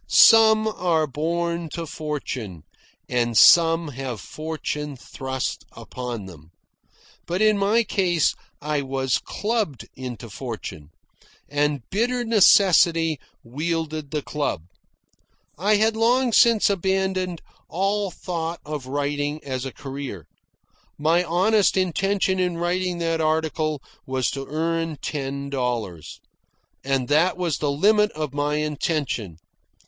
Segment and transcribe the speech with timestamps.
[0.07, 2.63] Some are born to fortune,
[3.07, 6.49] and some have fortune thrust upon them.
[7.27, 8.33] But in my case
[8.63, 10.89] I was clubbed into fortune,
[11.47, 14.63] and bitter necessity wielded the club.
[15.55, 20.25] I had long since abandoned all thought of writing as a career.
[20.97, 26.19] My honest intention in writing that article was to earn ten dollars.
[26.83, 29.37] And that was the limit of my intention.